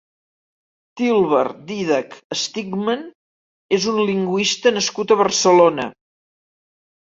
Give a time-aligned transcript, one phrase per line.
[1.01, 2.15] Tilbert Dídac
[2.45, 3.05] Stegmann
[3.81, 5.89] és un lingüista nascut a Barcelona.